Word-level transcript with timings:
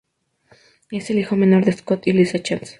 Es 0.89 1.11
el 1.11 1.19
hijo 1.19 1.35
menor 1.35 1.63
de 1.63 1.73
Scott 1.73 2.07
y 2.07 2.13
Lisa 2.13 2.41
Chance. 2.41 2.69